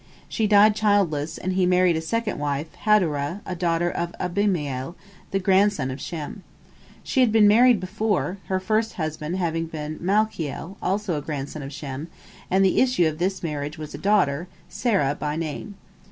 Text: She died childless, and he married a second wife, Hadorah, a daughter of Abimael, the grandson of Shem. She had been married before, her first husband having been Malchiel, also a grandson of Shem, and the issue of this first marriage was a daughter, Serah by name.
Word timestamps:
She 0.27 0.47
died 0.47 0.73
childless, 0.75 1.37
and 1.37 1.53
he 1.53 1.67
married 1.67 1.95
a 1.95 2.01
second 2.01 2.39
wife, 2.39 2.73
Hadorah, 2.85 3.41
a 3.45 3.55
daughter 3.55 3.87
of 3.91 4.13
Abimael, 4.19 4.95
the 5.29 5.37
grandson 5.37 5.91
of 5.91 6.01
Shem. 6.01 6.41
She 7.03 7.19
had 7.19 7.31
been 7.31 7.47
married 7.47 7.79
before, 7.79 8.39
her 8.47 8.59
first 8.59 8.93
husband 8.93 9.35
having 9.37 9.67
been 9.67 9.99
Malchiel, 10.01 10.75
also 10.81 11.19
a 11.19 11.21
grandson 11.21 11.61
of 11.61 11.71
Shem, 11.71 12.07
and 12.49 12.65
the 12.65 12.81
issue 12.81 13.05
of 13.05 13.19
this 13.19 13.33
first 13.33 13.43
marriage 13.43 13.77
was 13.77 13.93
a 13.93 13.99
daughter, 13.99 14.47
Serah 14.71 15.19
by 15.19 15.35
name. 15.35 15.75